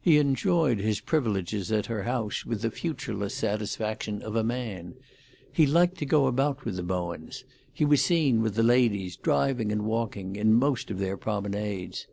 He 0.00 0.16
enjoyed 0.16 0.78
his 0.78 1.00
privileges 1.02 1.70
at 1.70 1.84
her 1.84 2.04
house 2.04 2.46
with 2.46 2.62
the 2.62 2.70
futureless 2.70 3.34
satisfaction 3.34 4.22
of 4.22 4.34
a 4.34 4.42
man. 4.42 4.94
He 5.52 5.66
liked 5.66 5.98
to 5.98 6.06
go 6.06 6.26
about 6.26 6.64
with 6.64 6.76
the 6.76 6.82
Bowens; 6.82 7.44
he 7.70 7.84
was 7.84 8.00
seen 8.00 8.40
with 8.40 8.54
the 8.54 8.62
ladies 8.62 9.16
driving 9.18 9.70
and 9.70 9.84
walking, 9.84 10.34
in 10.34 10.54
most 10.54 10.90
of 10.90 10.98
their 10.98 11.18
promenades. 11.18 12.06